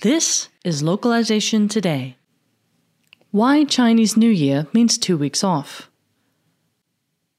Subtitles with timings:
[0.00, 2.16] This is Localization Today.
[3.32, 5.90] Why Chinese New Year means two weeks off.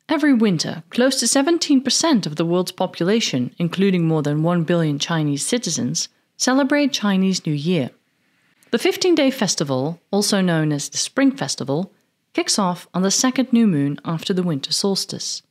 [0.08, 5.44] Every winter, close to 17% of the world's population, including more than 1 billion Chinese
[5.44, 6.08] citizens,
[6.38, 7.90] celebrate Chinese New Year.
[8.70, 11.92] The 15 day festival, also known as the Spring Festival,
[12.34, 15.42] kicks off on the second new moon after the winter solstice.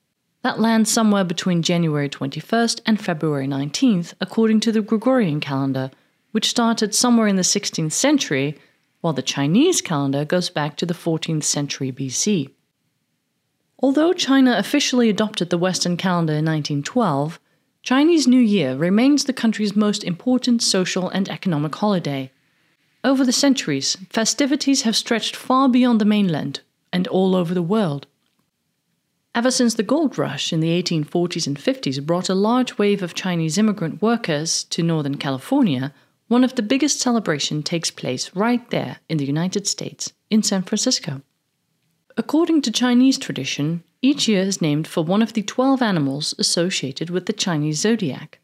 [0.42, 5.90] That lands somewhere between January 21st and February 19th, according to the Gregorian calendar
[6.32, 8.58] which started somewhere in the 16th century,
[9.00, 12.50] while the Chinese calendar goes back to the 14th century BC.
[13.78, 17.38] Although China officially adopted the Western calendar in 1912,
[17.82, 22.30] Chinese New Year remains the country's most important social and economic holiday.
[23.04, 26.60] Over the centuries, festivities have stretched far beyond the mainland
[26.92, 28.06] and all over the world.
[29.34, 33.14] Ever since the gold rush in the 1840s and 50s brought a large wave of
[33.14, 35.94] Chinese immigrant workers to Northern California,
[36.28, 40.62] one of the biggest celebrations takes place right there in the United States, in San
[40.62, 41.22] Francisco.
[42.18, 47.08] According to Chinese tradition, each year is named for one of the 12 animals associated
[47.08, 48.38] with the Chinese zodiac.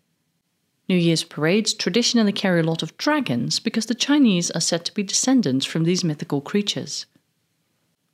[0.89, 4.95] New Year's parades traditionally carry a lot of dragons because the Chinese are said to
[4.95, 7.05] be descendants from these mythical creatures.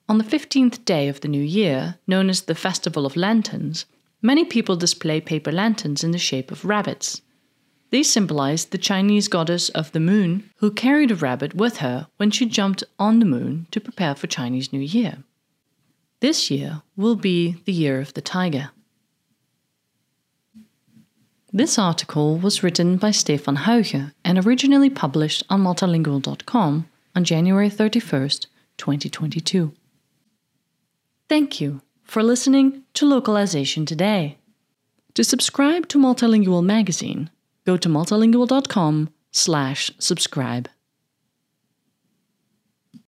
[0.07, 3.87] On the 15th day of the new year, known as the Festival of Lanterns,
[4.21, 7.23] many people display paper lanterns in the shape of rabbits.
[7.91, 12.31] These symbolized the Chinese goddess of the moon, who carried a rabbit with her when
[12.31, 15.25] she jumped on the moon to prepare for Chinese New Year.
[16.21, 18.71] This year will be the year of the tiger.
[21.51, 28.47] This article was written by Stefan Huyghe and originally published on multilingual.com on January 31st,
[28.77, 29.73] 2022.
[31.35, 34.39] Thank you for listening to Localization Today.
[35.15, 37.29] To subscribe to Multilingual magazine,
[37.67, 40.69] go to multilingual.com slash subscribe.